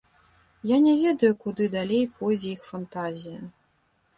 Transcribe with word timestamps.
Я 0.69 0.77
не 0.85 0.93
ведаю, 1.01 1.29
куды 1.43 1.67
далей 1.75 2.01
пойдзе 2.17 2.49
іх 2.55 2.61
фантазія. 2.73 3.39